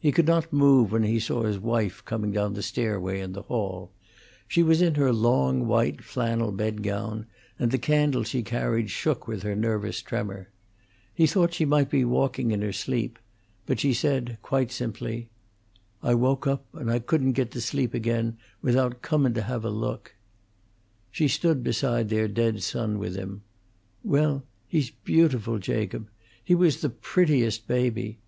He 0.00 0.10
could 0.10 0.26
not 0.26 0.52
move 0.52 0.90
when 0.90 1.04
he 1.04 1.20
saw 1.20 1.44
his 1.44 1.60
wife 1.60 2.04
coming 2.04 2.32
down 2.32 2.54
the 2.54 2.60
stairway 2.62 3.20
in 3.20 3.34
the 3.34 3.42
hall. 3.42 3.92
She 4.48 4.64
was 4.64 4.82
in 4.82 4.96
her 4.96 5.12
long, 5.12 5.68
white 5.68 6.02
flannel 6.02 6.50
bed 6.50 6.82
gown, 6.82 7.26
and 7.56 7.70
the 7.70 7.78
candle 7.78 8.24
she 8.24 8.42
carried 8.42 8.90
shook 8.90 9.28
with 9.28 9.44
her 9.44 9.54
nervous 9.54 10.02
tremor. 10.02 10.48
He 11.14 11.28
thought 11.28 11.54
she 11.54 11.64
might 11.64 11.88
be 11.88 12.04
walking 12.04 12.50
in 12.50 12.62
her 12.62 12.72
sleep, 12.72 13.16
but 13.64 13.78
she 13.78 13.94
said, 13.94 14.38
quite 14.42 14.72
simply, 14.72 15.28
"I 16.02 16.14
woke 16.14 16.48
up, 16.48 16.66
and 16.74 16.90
I 16.90 16.98
couldn't 16.98 17.34
git 17.34 17.52
to 17.52 17.60
sleep 17.60 17.94
ag'in 17.94 18.36
without 18.60 19.02
comin' 19.02 19.34
to 19.34 19.42
have 19.42 19.64
a 19.64 19.70
look." 19.70 20.16
She 21.12 21.28
stood 21.28 21.62
beside 21.62 22.08
their 22.08 22.26
dead 22.26 22.60
son 22.64 22.98
with 22.98 23.14
him, 23.14 23.42
"well, 24.02 24.42
he's 24.66 24.90
beautiful, 24.90 25.60
Jacob. 25.60 26.08
He 26.42 26.56
was 26.56 26.80
the 26.80 26.90
prettiest 26.90 27.68
baby! 27.68 28.18